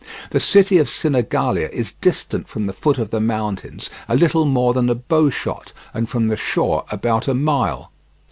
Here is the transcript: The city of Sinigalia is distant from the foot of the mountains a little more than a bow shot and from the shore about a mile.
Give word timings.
The 0.31 0.39
city 0.39 0.79
of 0.79 0.89
Sinigalia 0.89 1.69
is 1.69 1.93
distant 2.01 2.47
from 2.47 2.65
the 2.65 2.73
foot 2.73 2.97
of 2.97 3.11
the 3.11 3.21
mountains 3.21 3.91
a 4.09 4.15
little 4.17 4.45
more 4.45 4.73
than 4.73 4.89
a 4.89 4.95
bow 4.95 5.29
shot 5.29 5.73
and 5.93 6.09
from 6.09 6.27
the 6.27 6.35
shore 6.37 6.85
about 6.89 7.27
a 7.27 7.35
mile. 7.35 7.91